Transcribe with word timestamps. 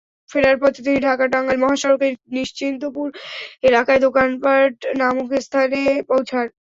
ফেরার 0.31 0.57
পথে 0.61 0.79
তিনি 0.85 0.99
ঢাকা-টাঙ্গাইল 1.01 1.59
মহাসড়কের 1.63 2.13
নিশ্চিন্তপুর 2.35 3.07
এলাকায় 3.63 4.01
দোকানপার 4.05 4.63
নামক 4.99 5.27
স্থানে 5.45 5.79
পৌঁছান। 6.09 6.45